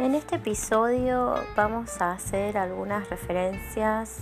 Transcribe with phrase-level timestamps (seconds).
[0.00, 4.20] En este episodio vamos a hacer algunas referencias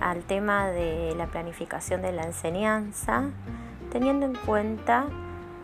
[0.00, 3.24] al tema de la planificación de la enseñanza,
[3.90, 5.04] teniendo en cuenta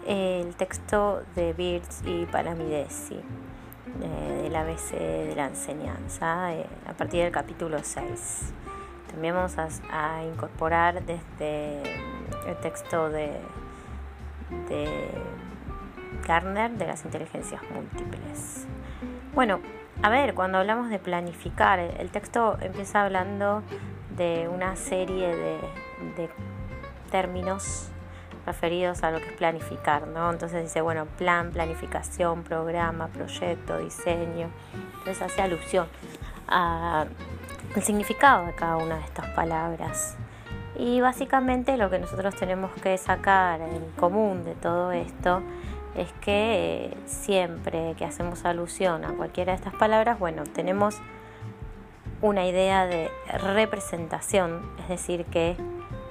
[0.07, 3.15] el texto de Birds y Palamidesi
[4.03, 8.53] eh, del ABC de la enseñanza eh, a partir del capítulo 6.
[9.11, 9.57] También vamos
[9.91, 11.81] a, incorporar desde
[12.47, 13.31] el texto de,
[14.69, 15.19] de
[16.77, 18.67] de las inteligencias múltiples.
[19.39, 19.61] Bueno,
[20.03, 23.63] a ver, cuando hablamos de planificar, el texto empieza hablando
[24.17, 26.29] de una serie de,
[27.13, 27.89] términos
[28.45, 30.29] referidos a lo que es planificar, ¿no?
[30.33, 34.49] Entonces dice, bueno, plan, planificación, programa, proyecto, diseño.
[34.99, 35.87] Entonces hace alusión
[36.49, 37.07] al
[37.81, 40.17] significado de cada una de estas palabras.
[40.77, 45.45] Y básicamente lo que nosotros tenemos que sacar en común de todo esto
[45.99, 50.97] es que siempre que hacemos alusión a cualquiera de estas palabras, bueno, tenemos
[52.21, 53.11] una idea de
[53.43, 55.57] representación, es decir, que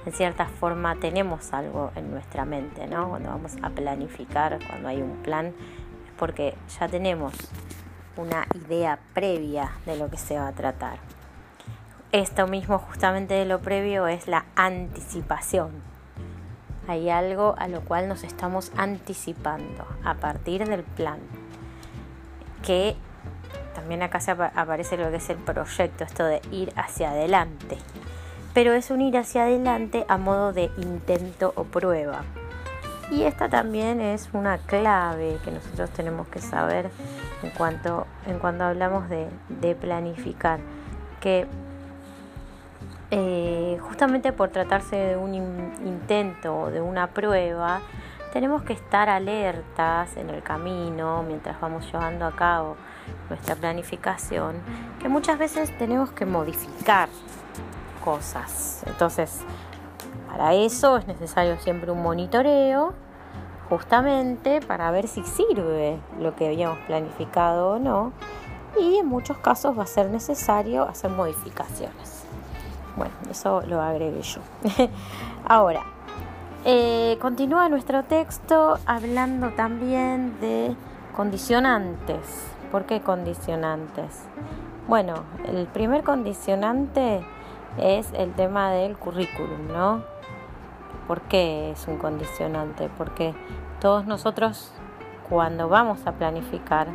[0.06, 3.08] en cierta forma tenemos algo en nuestra mente, ¿no?
[3.08, 7.34] Cuando vamos a planificar, cuando hay un plan, es porque ya tenemos
[8.16, 10.98] una idea previa de lo que se va a tratar.
[12.10, 15.72] Esto mismo justamente de lo previo es la anticipación,
[16.88, 21.20] hay algo a lo cual nos estamos anticipando a partir del plan.
[22.62, 22.96] Que
[23.74, 27.76] también acá se aparece lo que es el proyecto, esto de ir hacia adelante.
[28.54, 32.24] Pero es un ir hacia adelante a modo de intento o prueba.
[33.10, 36.90] Y esta también es una clave que nosotros tenemos que saber
[37.42, 40.58] en cuanto, en cuando hablamos de, de planificar.
[41.20, 41.46] Que
[43.10, 47.80] eh, justamente por tratarse de un intento o de una prueba,
[48.32, 52.76] tenemos que estar alertas en el camino mientras vamos llevando a cabo
[53.30, 54.56] nuestra planificación,
[55.00, 57.08] que muchas veces tenemos que modificar
[58.04, 58.82] cosas.
[58.86, 59.40] Entonces,
[60.28, 62.92] para eso es necesario siempre un monitoreo,
[63.70, 68.12] justamente para ver si sirve lo que habíamos planificado o no,
[68.78, 72.17] y en muchos casos va a ser necesario hacer modificaciones.
[72.98, 74.40] Bueno, eso lo agregué yo.
[75.48, 75.84] Ahora,
[76.64, 80.74] eh, continúa nuestro texto hablando también de
[81.14, 82.18] condicionantes.
[82.72, 84.24] ¿Por qué condicionantes?
[84.88, 85.14] Bueno,
[85.46, 87.24] el primer condicionante
[87.78, 90.02] es el tema del currículum, ¿no?
[91.06, 92.90] ¿Por qué es un condicionante?
[92.98, 93.32] Porque
[93.80, 94.72] todos nosotros
[95.28, 96.88] cuando vamos a planificar,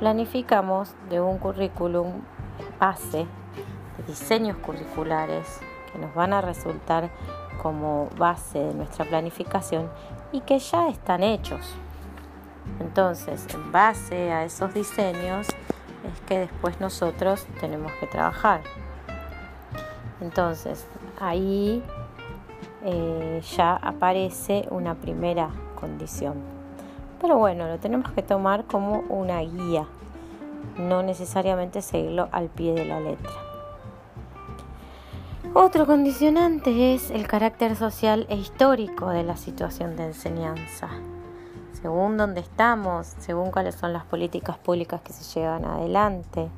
[0.00, 2.22] planificamos de un currículum
[2.80, 3.28] base
[4.06, 5.60] diseños curriculares
[5.92, 7.10] que nos van a resultar
[7.62, 9.90] como base de nuestra planificación
[10.32, 11.74] y que ya están hechos.
[12.80, 18.60] Entonces, en base a esos diseños es que después nosotros tenemos que trabajar.
[20.20, 20.86] Entonces,
[21.20, 21.82] ahí
[22.84, 26.34] eh, ya aparece una primera condición.
[27.20, 29.86] Pero bueno, lo tenemos que tomar como una guía,
[30.76, 33.45] no necesariamente seguirlo al pie de la letra.
[35.58, 40.90] Otro condicionante es el carácter social e histórico de la situación de enseñanza.
[41.80, 46.50] Según dónde estamos, según cuáles son las políticas públicas que se llevan adelante,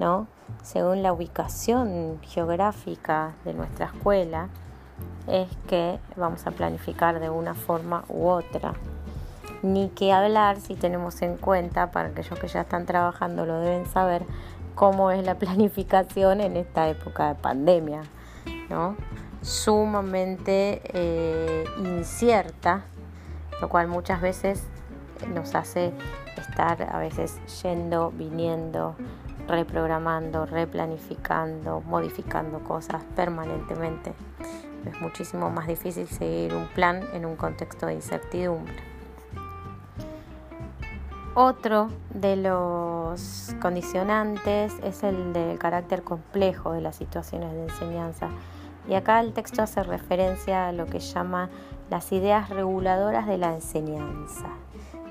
[0.00, 0.26] ¿no?
[0.64, 4.48] Según la ubicación geográfica de nuestra escuela,
[5.28, 8.74] es que vamos a planificar de una forma u otra.
[9.62, 13.86] Ni que hablar si tenemos en cuenta, para aquellos que ya están trabajando lo deben
[13.86, 14.24] saber,
[14.74, 18.02] cómo es la planificación en esta época de pandemia
[19.42, 22.84] sumamente eh, incierta,
[23.60, 24.62] lo cual muchas veces
[25.34, 25.92] nos hace
[26.36, 28.96] estar a veces yendo, viniendo,
[29.48, 34.14] reprogramando, replanificando, modificando cosas permanentemente.
[34.86, 38.74] Es muchísimo más difícil seguir un plan en un contexto de incertidumbre.
[41.34, 48.28] Otro de los condicionantes es el del carácter complejo de las situaciones de enseñanza
[48.88, 51.50] y acá el texto hace referencia a lo que llama
[51.90, 54.46] las ideas reguladoras de la enseñanza.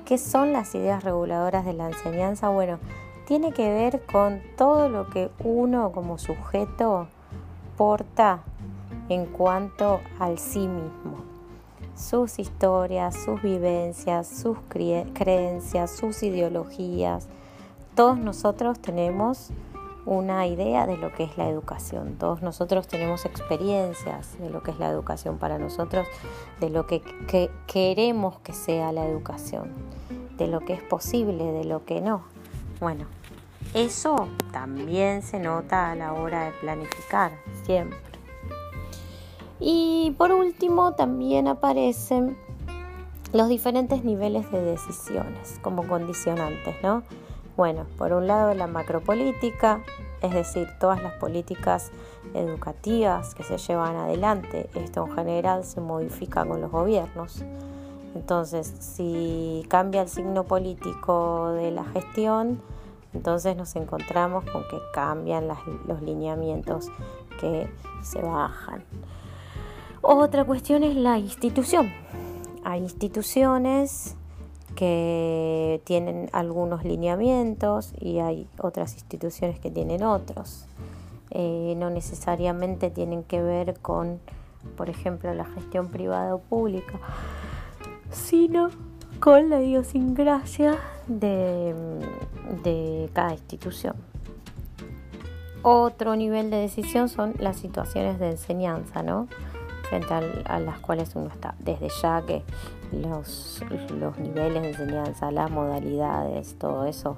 [0.06, 2.50] ¿Qué son las ideas reguladoras de la enseñanza?
[2.50, 2.80] Bueno,
[3.28, 7.08] tiene que ver con todo lo que uno como sujeto
[7.78, 8.42] porta
[9.10, 11.24] en cuanto al sí mismo.
[11.96, 17.28] Sus historias, sus vivencias, sus creencias, sus ideologías.
[17.96, 19.52] Todos nosotros tenemos
[20.06, 22.16] una idea de lo que es la educación.
[22.18, 26.08] Todos nosotros tenemos experiencias de lo que es la educación para nosotros,
[26.60, 27.02] de lo que,
[27.68, 29.72] queremos que sea la educación,
[30.38, 32.24] de lo que es posible, de lo que no.
[32.80, 33.06] Bueno,
[33.74, 37.32] Eso también se nota a la hora de planificar,
[37.64, 37.98] siempre.
[39.60, 42.36] Y por último también aparecen
[43.32, 47.04] los diferentes niveles de decisiones como condicionantes, ¿no?
[47.62, 49.84] Bueno, por un lado la macropolítica,
[50.24, 51.92] es decir, todas las políticas
[52.34, 54.68] educativas que se llevan adelante.
[54.74, 57.46] Esto en general se modifica con los gobiernos.
[58.16, 62.64] Entonces, si cambia el signo político de la gestión,
[63.14, 65.48] entonces nos encontramos con que cambian
[65.86, 66.88] los lineamientos
[67.40, 67.70] que
[68.02, 68.84] se bajan.
[70.02, 71.94] Otra cuestión es la institución.
[72.64, 74.18] Hay instituciones
[74.76, 80.66] que tienen algunos lineamientos y hay otras instituciones que tienen otros.
[81.30, 84.20] Eh, no necesariamente tienen que ver con,
[84.76, 87.00] por ejemplo, la gestión privada o pública,
[88.12, 88.70] sino
[89.20, 90.78] con la idiosincrasia
[91.08, 91.76] de,
[92.64, 93.96] de cada institución.
[95.64, 99.28] Otro nivel de decisión son las situaciones de enseñanza, ¿no?
[99.92, 100.14] frente
[100.46, 101.54] a, las cuales uno está.
[101.60, 102.44] Desde ya que
[102.92, 107.18] los, los niveles de enseñanza, las modalidades, todo eso,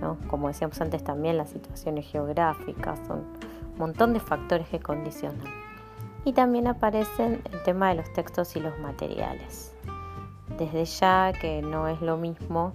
[0.00, 0.16] ¿no?
[0.28, 3.18] como decíamos antes también, las situaciones geográficas, son
[3.72, 5.46] un montón de factores que condicionan.
[6.24, 9.72] Y también aparecen el tema de los textos y los materiales.
[10.58, 12.72] Desde ya que no es lo mismo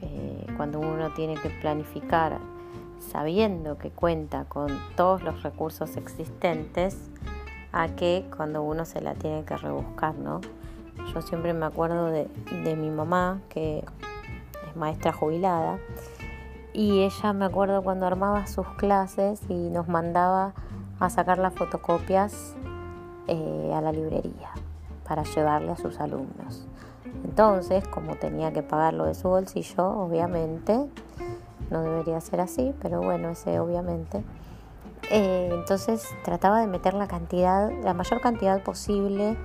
[0.00, 2.38] eh, cuando uno tiene que planificar
[3.12, 7.10] sabiendo que cuenta con todos los recursos existentes,
[7.72, 10.40] a que cuando uno se la tiene que rebuscar, ¿no?
[11.12, 12.28] Yo siempre me acuerdo de,
[12.76, 13.84] mi mamá, que
[14.68, 15.78] es maestra jubilada,
[16.72, 20.54] y ella me acuerdo cuando armaba sus clases y nos mandaba
[20.98, 22.56] a sacar las fotocopias
[23.28, 24.50] eh, a la librería
[25.06, 26.66] para llevarle a sus alumnos.
[27.24, 30.88] Entonces, como tenía que pagarlo de su bolsillo, obviamente,
[31.70, 34.24] no debería ser así, pero bueno, ese obviamente
[35.10, 39.36] eh, entonces trataba de meter la cantidad, la mayor cantidad posible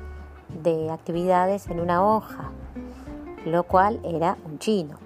[0.64, 2.52] de actividades en una hoja,
[3.46, 4.98] lo cual era un chino.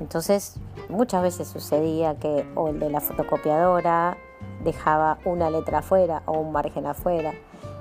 [0.00, 0.58] Entonces
[0.88, 4.16] muchas veces sucedía que o el de la fotocopiadora
[4.64, 7.32] dejaba una letra afuera o un margen afuera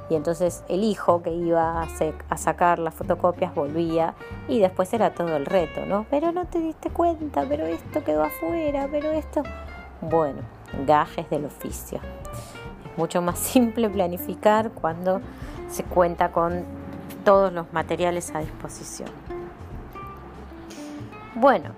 [0.10, 1.88] y entonces el hijo que iba a,
[2.30, 4.14] a, sacar las fotocopias volvía
[4.48, 6.06] y después era todo el reto, ¿no?
[6.10, 9.44] Pero no te diste cuenta, pero esto quedó afuera, pero esto...
[10.00, 10.42] Bueno,
[10.86, 12.00] gajes del oficio.
[12.86, 15.20] Es mucho más simple planificar cuando
[15.70, 16.64] se cuenta con
[17.28, 19.10] todos los materiales a disposición.
[21.36, 21.72] Bueno,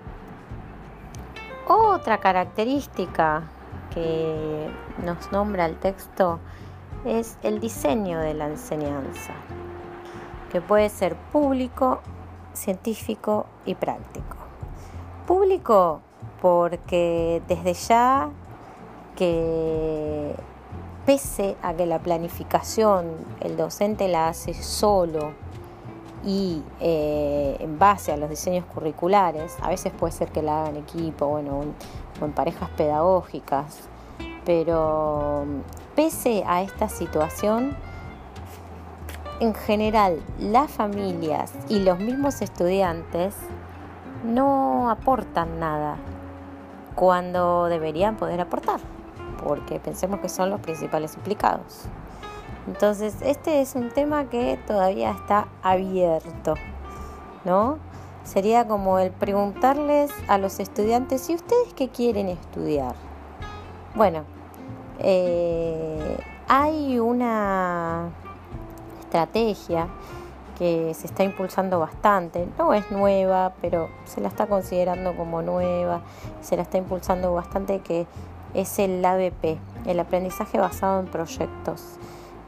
[1.66, 3.42] otra característica
[3.92, 4.70] que
[5.04, 6.38] nos nombra el texto
[7.04, 9.32] es el diseño de la enseñanza,
[10.52, 12.00] que puede ser público,
[12.52, 14.36] científico y práctico.
[15.26, 16.00] Público
[16.40, 18.30] porque desde ya
[19.16, 20.32] que
[21.10, 25.32] pese a que la planificación el docente la hace solo
[26.24, 30.76] y eh, en base a los diseños curriculares, a veces puede ser que la hagan
[30.76, 31.64] en equipo bueno,
[32.20, 33.88] o en parejas pedagógicas,
[34.44, 35.46] pero
[35.96, 37.76] pese a esta situación,
[39.40, 43.34] en general las familias y los mismos estudiantes
[44.22, 45.96] no aportan nada
[46.94, 48.99] cuando deberían poder aportar
[49.42, 51.86] porque pensemos que son los principales implicados.
[52.66, 56.54] Entonces, este es un tema que todavía está abierto,
[57.44, 57.78] ¿no?
[58.24, 62.94] Sería como el preguntarles a los estudiantes, ¿y ustedes qué quieren estudiar?
[63.94, 64.24] Bueno,
[64.98, 68.10] eh, hay una
[69.00, 69.88] estrategia
[70.58, 76.02] que se está impulsando bastante, no es nueva, pero se la está considerando como nueva,
[76.42, 78.06] se la está impulsando bastante que
[78.54, 81.98] es el ABP, el aprendizaje basado en proyectos.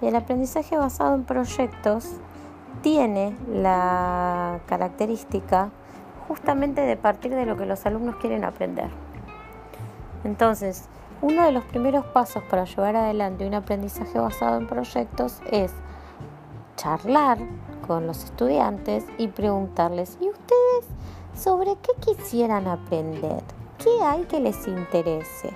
[0.00, 2.08] Y el aprendizaje basado en proyectos
[2.82, 5.70] tiene la característica
[6.26, 8.90] justamente de partir de lo que los alumnos quieren aprender.
[10.24, 10.88] Entonces,
[11.20, 15.72] uno de los primeros pasos para llevar adelante un aprendizaje basado en proyectos es
[16.76, 17.38] charlar
[17.86, 20.86] con los estudiantes y preguntarles, ¿y ustedes
[21.34, 23.42] sobre qué quisieran aprender?
[23.78, 25.50] ¿Qué hay que les interese?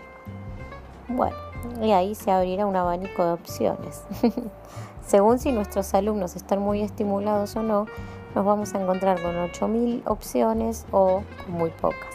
[1.09, 1.37] Bueno,
[1.81, 4.05] y ahí se abrirá un abanico de opciones.
[5.07, 7.87] Según si nuestros alumnos están muy estimulados o no,
[8.35, 12.15] nos vamos a encontrar con 8.000 opciones o muy pocas.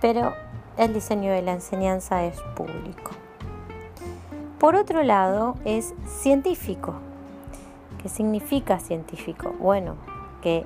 [0.00, 0.32] Pero
[0.78, 3.10] el diseño de la enseñanza es público.
[4.58, 6.94] Por otro lado, es científico.
[8.02, 9.54] ¿Qué significa científico?
[9.60, 9.96] Bueno,
[10.40, 10.64] que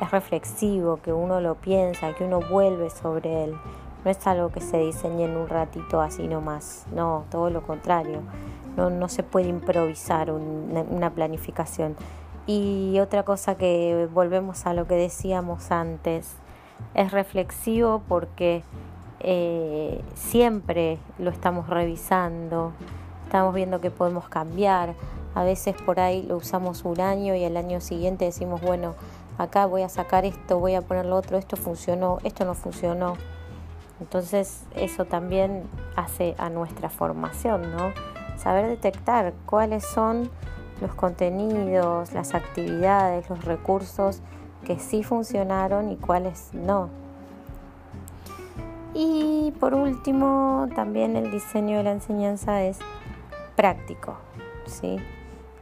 [0.00, 3.56] es reflexivo, que uno lo piensa, que uno vuelve sobre él,
[4.04, 8.20] no es algo que se diseñe en un ratito así nomás, no, todo lo contrario,
[8.76, 11.96] no, no se puede improvisar una planificación.
[12.46, 16.34] Y otra cosa que volvemos a lo que decíamos antes,
[16.94, 18.62] es reflexivo porque
[19.20, 22.72] eh, siempre lo estamos revisando,
[23.24, 24.94] estamos viendo que podemos cambiar.
[25.34, 28.94] A veces por ahí lo usamos un año y el año siguiente decimos, bueno,
[29.38, 33.14] acá voy a sacar esto, voy a poner lo otro, esto funcionó, esto no funcionó.
[34.00, 35.64] Entonces eso también
[35.96, 37.92] hace a nuestra formación, ¿no?
[38.36, 40.30] Saber detectar cuáles son
[40.80, 44.22] los contenidos, las actividades, los recursos
[44.64, 46.88] que sí funcionaron y cuáles no.
[48.94, 52.78] Y por último, también el diseño de la enseñanza es
[53.54, 54.16] práctico,
[54.66, 54.96] ¿sí?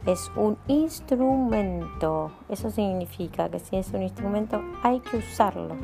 [0.05, 2.31] Es un instrumento.
[2.47, 5.75] Eso significa que si es un instrumento hay que usarlo.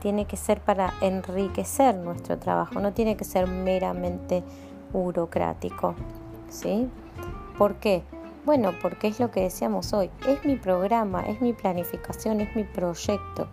[0.00, 4.42] Tiene que ser para enriquecer nuestro trabajo, no tiene que ser meramente
[4.92, 5.94] burocrático,
[6.48, 6.88] ¿sí?
[7.56, 8.02] ¿Por qué?
[8.44, 12.64] Bueno, porque es lo que decíamos hoy, es mi programa, es mi planificación, es mi
[12.64, 13.48] proyecto.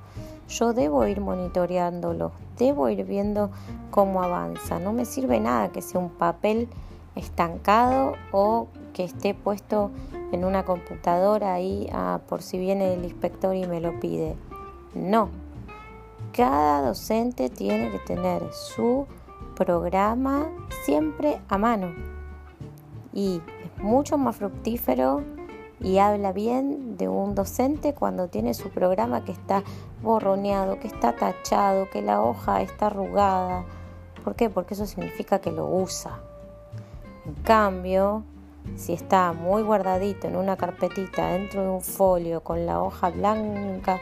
[0.48, 3.50] Yo debo ir monitoreándolo, debo ir viendo
[3.92, 4.80] cómo avanza.
[4.80, 6.70] No me sirve nada que sea un papel
[7.16, 9.92] estancado o que esté puesto
[10.32, 14.36] en una computadora ahí ah, por si viene el inspector y me lo pide.
[14.94, 15.30] No.
[16.36, 19.08] Cada docente tiene que tener su
[19.56, 20.50] programa
[20.84, 21.94] siempre a mano.
[23.14, 23.42] Y
[23.82, 25.24] mucho más fructífero
[25.80, 29.64] y habla bien de un docente cuando tiene su programa que está
[30.04, 33.64] borroneado, que está tachado, que la hoja está arrugada.
[34.22, 34.50] ¿Por qué?
[34.50, 36.20] Porque eso significa que lo usa.
[37.26, 38.24] En cambio,
[38.76, 44.02] si está muy guardadito en una carpetita dentro de un folio con la hoja blanca,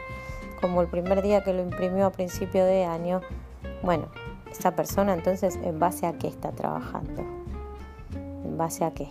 [0.64, 3.20] como el primer día que lo imprimió a principio de año,
[3.82, 4.08] bueno,
[4.50, 7.22] esa persona entonces en base a qué está trabajando,
[8.46, 9.10] en base a qué.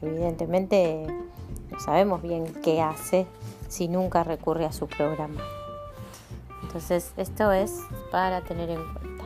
[0.00, 1.06] Evidentemente
[1.70, 3.26] no sabemos bien qué hace
[3.68, 5.42] si nunca recurre a su programa.
[6.62, 9.24] Entonces esto es para tener en cuenta.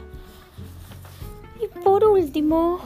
[1.62, 2.80] Y por último,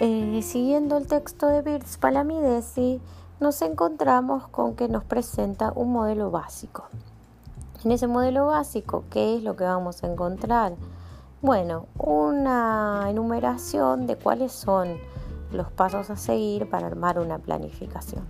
[0.00, 3.00] eh, siguiendo el texto de Birds Palamidesi,
[3.40, 6.90] nos encontramos con que nos presenta un modelo básico.
[7.86, 10.72] En ese modelo básico, ¿qué es lo que vamos a encontrar?
[11.40, 14.98] Bueno, una enumeración de cuáles son
[15.52, 18.26] los pasos a seguir para armar una planificación.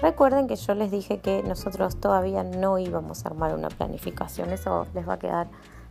[0.00, 4.86] Recuerden que yo les dije que nosotros todavía no íbamos a armar una planificación, eso
[4.94, 5.48] les va a quedar,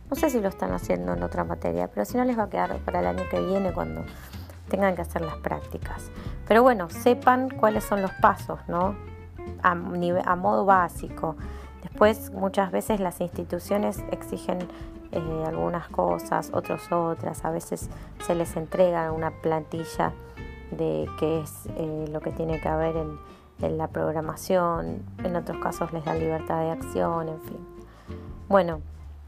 [0.08, 2.48] no sé si lo están haciendo en otra materia, pero si no les va a
[2.48, 4.04] quedar para el año que viene cuando
[4.70, 6.10] tengan que hacer las prácticas.
[6.48, 8.96] Pero bueno, sepan cuáles son los pasos, ¿no?
[9.62, 11.36] A, a modo básico.
[11.82, 14.58] Después muchas veces las instituciones exigen
[15.10, 17.90] eh, algunas cosas, otros otras, a veces
[18.24, 20.12] se les entrega una plantilla
[20.70, 23.18] de qué es eh, lo que tiene que haber en,
[23.60, 27.58] en, la programación, en otros casos les da libertad de acción, en fin.
[28.48, 28.80] Bueno,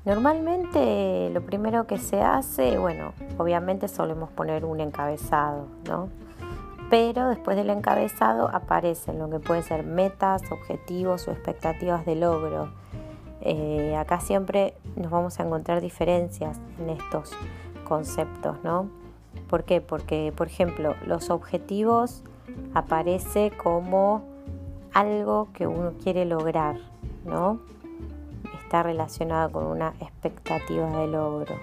[0.05, 6.09] normalmente lo primero que se hace, bueno, obviamente solemos poner un encabezado, ¿no?
[6.91, 12.69] Pero después del encabezado aparecen lo que pueden ser metas, objetivos o expectativas de logro.
[13.41, 17.33] Eh, acá siempre nos vamos a encontrar diferencias en estos
[17.87, 18.89] conceptos, ¿no?
[19.49, 19.81] ¿Por qué?
[19.81, 22.23] Porque, por ejemplo, los objetivos
[22.75, 24.23] aparece como
[24.93, 26.77] algo que uno quiere lograr,
[27.25, 27.61] ¿no?
[28.63, 31.57] Está relacionado con una expectativa de logro.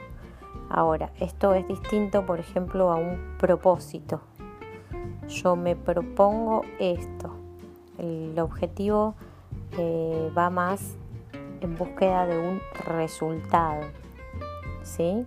[0.69, 4.21] Ahora, esto es distinto, por ejemplo, a un propósito.
[5.31, 7.31] Yo me propongo esto.
[7.97, 9.15] El objetivo
[9.77, 10.95] eh, va más
[11.61, 13.81] en búsqueda de un resultado.
[14.83, 15.25] ¿Sí?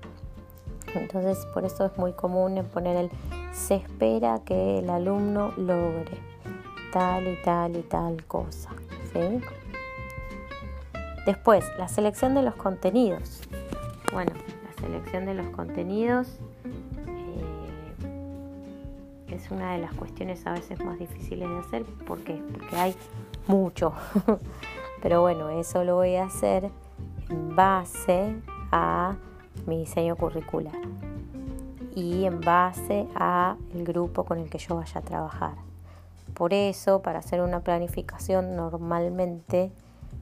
[0.95, 3.11] Entonces por eso es muy común en poner el
[3.53, 6.19] se espera que el alumno logre
[6.93, 8.71] tal y tal y tal cosa.
[9.13, 9.41] ¿sí?
[11.25, 13.41] Después, la selección de los contenidos.
[14.13, 14.33] Bueno,
[14.65, 16.39] la selección de los contenidos
[19.28, 21.85] es una de las cuestiones a veces más difíciles de hacer.
[21.85, 22.40] ¿Por qué?
[22.52, 22.95] Porque hay
[23.47, 23.93] mucho.
[25.02, 26.71] Pero bueno, eso lo voy a hacer
[27.28, 28.35] en base
[28.73, 29.16] a
[29.66, 30.75] mi diseño curricular
[31.95, 35.54] y en base a el grupo con el que yo vaya a trabajar.
[36.35, 39.71] Por eso, para hacer una planificación normalmente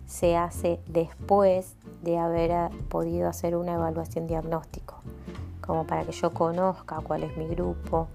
[0.07, 4.97] se hace después de haber podido hacer una evaluación diagnóstico,
[5.63, 8.09] como para que yo conozca cuál es mi grupo,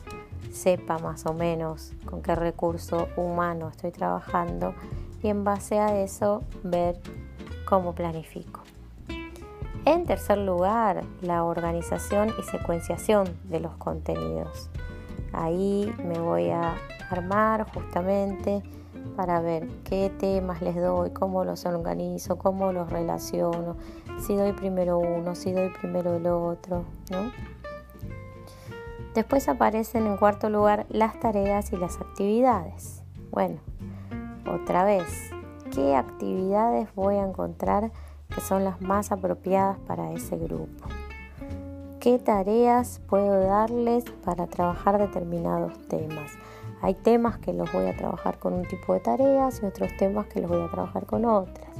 [0.51, 4.73] sepa más o menos con qué recurso humano estoy trabajando
[5.21, 6.99] y en base a eso ver
[7.65, 8.61] cómo planifico.
[9.85, 14.69] En tercer lugar, la organización y secuenciación de los contenidos.
[15.31, 16.75] Ahí me voy a
[17.09, 18.63] armar justamente
[19.15, 23.77] para ver qué temas les doy, cómo los organizo, cómo los relaciono,
[24.19, 27.31] si doy primero uno, si doy primero el otro, ¿no?
[29.17, 33.01] Después aparecen en cuarto lugar las tareas y las actividades.
[33.31, 33.57] Bueno,
[34.47, 35.31] otra vez,
[35.73, 37.91] ¿qué actividades voy a encontrar
[38.29, 40.87] que son las más apropiadas para ese grupo?
[41.99, 46.33] ¿Qué tareas puedo darles para trabajar determinados temas?
[46.83, 50.27] Hay temas que los voy a trabajar con un tipo de tareas y otros temas
[50.27, 51.75] que los voy a trabajar con otras.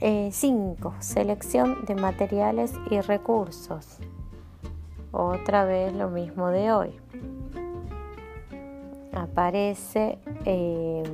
[0.00, 4.00] Eh, selección de materiales y recursos.
[5.12, 6.90] Otra vez lo mismo de hoy.
[9.12, 11.04] Aparece, em,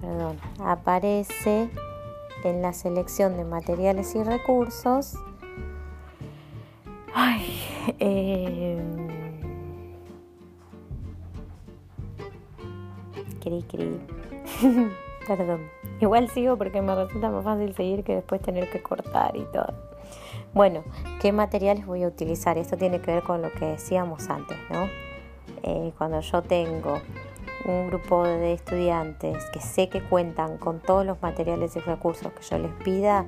[0.00, 1.70] perdón, aparece
[2.42, 5.14] en la selección de materiales y recursos.
[7.14, 7.60] Ay,
[8.00, 8.82] eh,
[13.40, 14.00] cri, cri.
[15.28, 15.60] Perdón.
[16.00, 19.74] Igual sigo porque me resulta más fácil seguir que después tener que cortar y todo.
[20.52, 20.82] Bueno,
[21.20, 22.56] ¿qué materiales voy a utilizar?
[22.56, 24.88] Esto tiene que ver con lo que decíamos antes, ¿no?
[25.62, 26.98] Eh, cuando yo tengo
[27.66, 32.42] un grupo de estudiantes que sé que cuentan con todos los materiales y recursos que
[32.42, 33.26] yo les pida,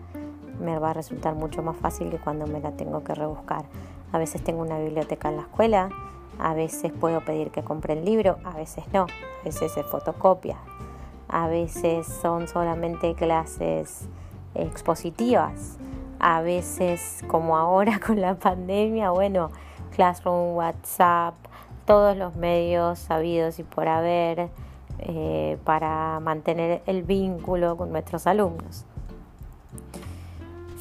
[0.58, 3.66] me va a resultar mucho más fácil que cuando me la tengo que rebuscar.
[4.10, 5.90] A veces tengo una biblioteca en la escuela,
[6.38, 10.56] a veces puedo pedir que compren libro, a veces no, a veces se fotocopia,
[11.28, 14.08] a veces son solamente clases
[14.54, 15.78] expositivas
[16.22, 19.50] a veces como ahora con la pandemia, bueno,
[19.94, 21.34] Classroom, WhatsApp,
[21.84, 24.48] todos los medios sabidos y por haber
[25.00, 28.86] eh, para mantener el vínculo con nuestros alumnos.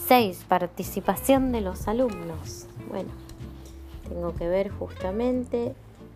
[0.07, 0.45] 6.
[0.47, 2.67] Participación de los alumnos.
[2.89, 3.09] Bueno,
[4.07, 5.73] tengo que ver justamente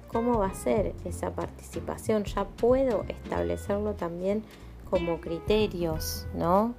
[0.08, 2.26] cómo va a ser esa participación.
[2.26, 4.43] Ya puedo establecerlo también
[4.89, 6.76] como criterios, ¿no?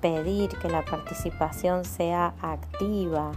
[0.00, 3.32] Pedir que la participación sea activa.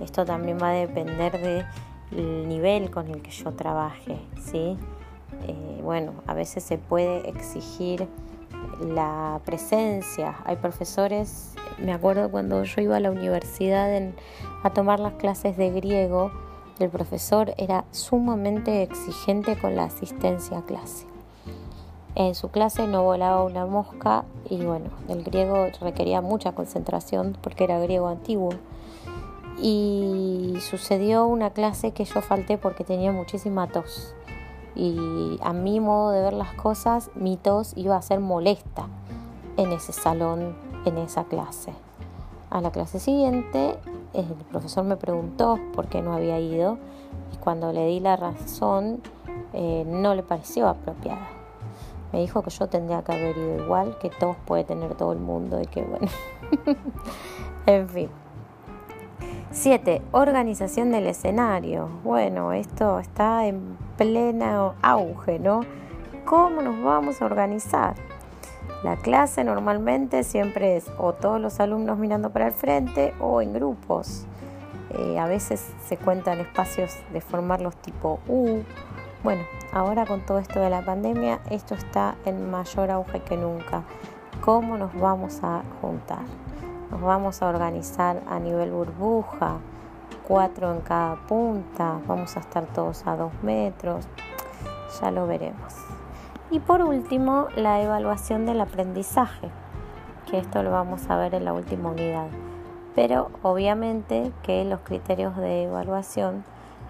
[0.00, 1.66] Esto también va a depender
[2.10, 4.76] del nivel con el que yo trabaje, ¿sí?
[5.46, 8.08] Eh, bueno, a veces se puede exigir
[8.80, 10.36] la presencia.
[10.44, 13.90] Hay profesores, me acuerdo cuando yo iba a la universidad
[14.62, 16.32] a tomar las clases de griego,
[16.80, 21.13] el profesor era sumamente exigente con la asistencia a clase.
[22.16, 27.64] En su clase no volaba una mosca y bueno, el griego requería mucha concentración porque
[27.64, 28.50] era griego antiguo.
[29.60, 34.14] Y sucedió una clase que yo falté porque tenía muchísima tos.
[34.76, 38.86] Y a mi modo de ver las cosas, mi tos iba a ser molesta
[39.56, 41.72] en ese salón, en esa clase.
[42.50, 43.76] A la clase siguiente,
[44.12, 46.78] el profesor me preguntó por qué no había ido
[47.32, 49.00] y cuando le di la razón,
[49.52, 51.33] eh, no le pareció apropiada
[52.14, 55.18] me dijo que yo tendría que haber ido igual, que todos puede tener todo el
[55.18, 56.06] mundo y que bueno.
[57.66, 58.08] en fin.
[59.50, 60.00] 7.
[60.12, 61.88] Organización del escenario.
[62.04, 65.62] Bueno, esto está en pleno auge, ¿no?
[66.24, 67.96] ¿Cómo nos vamos a organizar?
[68.84, 73.54] La clase normalmente siempre es o todos los alumnos mirando para el frente o en
[73.54, 74.24] grupos.
[74.90, 78.62] Eh, a veces se cuentan espacios de formarlos tipo U
[79.24, 83.82] bueno, ahora con todo esto de la pandemia, esto está en mayor auge que nunca.
[84.44, 86.20] ¿Cómo nos vamos a juntar?
[86.90, 89.56] Nos vamos a organizar a nivel burbuja,
[90.28, 94.06] cuatro en cada punta, vamos a estar todos a dos metros,
[95.00, 95.74] ya lo veremos.
[96.50, 99.48] Y por último, la evaluación del aprendizaje,
[100.30, 102.26] que esto lo vamos a ver en la última unidad.
[102.94, 106.44] Pero obviamente que los criterios de evaluación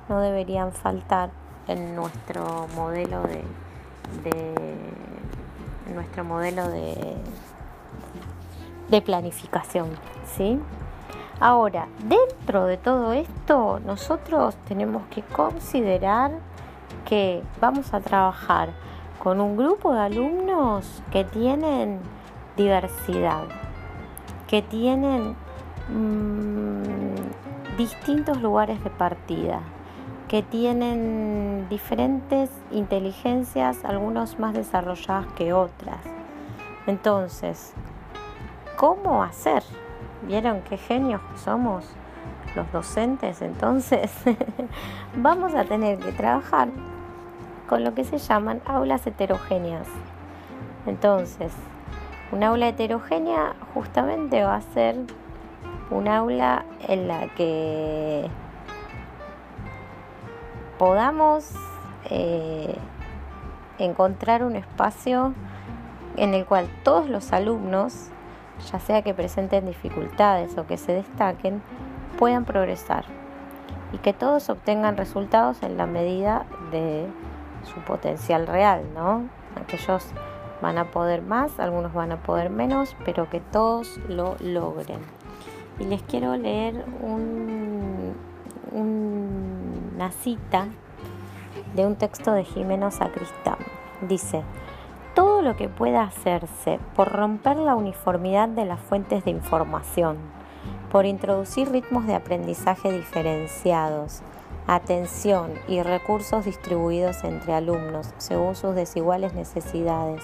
[0.08, 1.30] no deberían faltar
[1.68, 3.42] en nuestro modelo de,
[5.92, 7.16] nuestro modelo de,
[8.88, 9.88] de planificación,
[10.36, 10.58] ¿sí?
[11.40, 16.30] Ahora, dentro de todo esto, nosotros tenemos que considerar
[17.04, 18.70] que vamos a trabajar
[19.22, 21.98] con un grupo de alumnos que tienen
[22.56, 23.44] diversidad,
[24.46, 25.34] que tienen
[25.88, 29.60] mm, distintos lugares de partida,
[30.28, 36.00] que tienen diferentes inteligencias, algunos más desarrolladas que otras.
[36.86, 37.72] Entonces,
[38.76, 39.62] ¿cómo hacer?
[40.22, 41.84] ¿Vieron qué genios somos
[42.56, 43.42] los docentes?
[43.42, 44.12] Entonces,
[45.16, 46.68] vamos a tener que trabajar
[47.68, 49.88] con lo que se llaman aulas heterogéneas.
[50.86, 51.52] Entonces,
[52.32, 54.96] Un aula heterogénea justamente va a ser
[55.90, 58.28] un aula en la que
[60.78, 61.50] podamos
[62.10, 62.76] eh,
[63.78, 65.34] encontrar un espacio
[66.16, 68.08] en el cual todos los alumnos,
[68.70, 71.62] ya sea que presenten dificultades o que se destaquen,
[72.18, 73.04] puedan progresar
[73.92, 77.06] y que todos obtengan resultados en la medida de
[77.64, 79.24] su potencial real, ¿no?
[79.60, 80.06] Aquellos
[80.60, 85.00] van a poder más, algunos van a poder menos, pero que todos lo logren.
[85.78, 86.84] Y les quiero leer
[89.94, 90.66] una cita
[91.74, 93.58] de un texto de Jimeno Sacristán.
[94.08, 94.42] Dice,
[95.14, 100.16] todo lo que pueda hacerse por romper la uniformidad de las fuentes de información,
[100.90, 104.22] por introducir ritmos de aprendizaje diferenciados,
[104.66, 110.22] atención y recursos distribuidos entre alumnos según sus desiguales necesidades,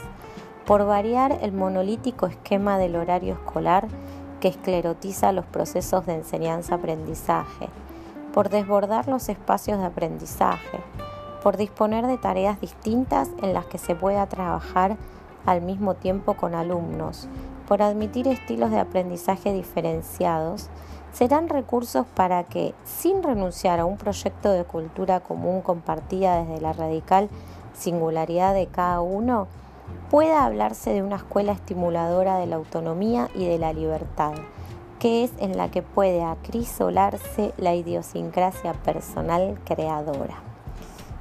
[0.67, 3.87] por variar el monolítico esquema del horario escolar
[4.41, 7.69] que esclerotiza los procesos de enseñanza-aprendizaje,
[8.33, 10.81] por desbordar los espacios de aprendizaje,
[11.43, 14.97] por disponer de tareas distintas en las que se pueda trabajar
[15.47, 17.29] al mismo tiempo con alumnos,
[17.67, 20.69] por admitir estilos de aprendizaje diferenciados,
[21.13, 26.73] serán recursos para que, sin renunciar a un proyecto de cultura común compartida desde la
[26.73, 27.29] radical
[27.75, 29.49] singularidad de cada uno,
[30.11, 34.33] pueda hablarse de una escuela estimuladora de la autonomía y de la libertad,
[35.01, 40.37] que es en la que puede acrisolarse la idiosincrasia personal creadora.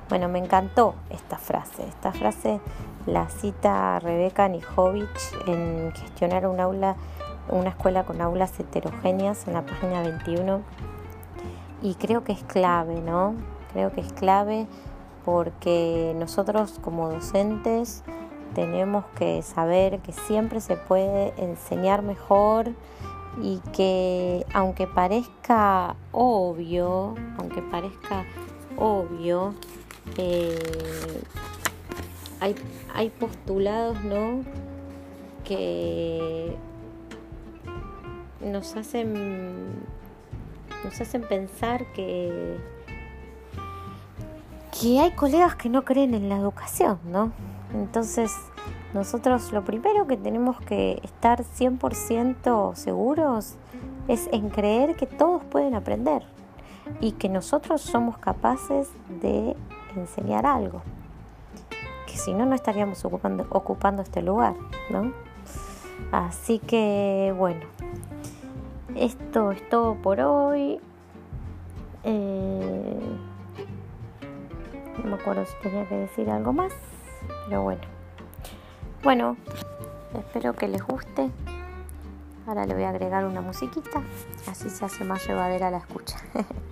[0.10, 1.88] Bueno, me encantó esta frase.
[1.88, 2.60] Esta frase
[3.06, 5.10] la cita Rebeca Nijovic
[5.48, 6.98] en gestionar un aula,
[7.48, 10.62] una escuela con aulas heterogéneas en la página 21.
[11.82, 13.36] Y creo que es clave, ¿no?
[13.72, 14.68] Creo que es clave
[15.24, 18.04] porque nosotros como docentes
[18.56, 22.72] tenemos que saber que siempre se puede enseñar mejor
[23.42, 28.26] y que aunque parezca obvio, aunque parezca
[28.78, 29.54] obvio,
[30.18, 31.22] eh,
[32.40, 32.56] hay,
[32.94, 34.44] hay postulados, ¿no?
[35.44, 36.56] Que
[38.42, 39.84] nos hacen,
[40.84, 42.58] nos hacen pensar que,
[44.80, 47.32] que hay colegas que no creen en la educación, ¿no?
[47.74, 48.32] Entonces,
[48.94, 53.56] nosotros lo primero que tenemos que estar 100% seguros
[54.08, 56.24] es en creer que todos pueden aprender
[57.00, 58.90] y que nosotros somos capaces
[59.22, 59.56] de
[59.96, 60.82] enseñar algo.
[62.08, 64.56] Que si no, no estaríamos ocupando, este lugar,
[64.90, 65.14] ¿no?
[66.12, 67.62] Así que, bueno,
[68.96, 70.80] esto es todo por hoy.
[72.04, 73.00] Eh,
[75.04, 76.74] no me acuerdo si tenía que decir algo más,
[77.46, 77.99] pero bueno.
[79.02, 79.38] Bueno,
[80.14, 81.30] espero que les guste.
[82.46, 84.02] Ahora le voy a agregar una musiquita,
[84.48, 86.18] así se hace más llevadera la escucha.